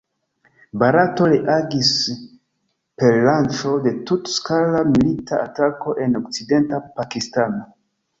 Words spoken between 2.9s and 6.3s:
per lanĉo de tut-skala milita atako en